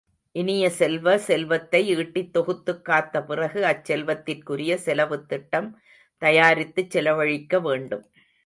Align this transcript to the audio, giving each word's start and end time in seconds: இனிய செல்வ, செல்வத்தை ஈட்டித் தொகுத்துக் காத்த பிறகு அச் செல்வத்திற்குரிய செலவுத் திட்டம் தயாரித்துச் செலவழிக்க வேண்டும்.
இனிய 0.35 0.69
செல்வ, 0.69 1.17
செல்வத்தை 1.17 1.81
ஈட்டித் 1.95 2.33
தொகுத்துக் 2.33 2.85
காத்த 2.85 3.23
பிறகு 3.23 3.65
அச் 3.65 3.91
செல்வத்திற்குரிய 3.91 4.75
செலவுத் 4.77 5.27
திட்டம் 5.27 5.69
தயாரித்துச் 6.21 6.89
செலவழிக்க 6.89 7.59
வேண்டும். 7.59 8.05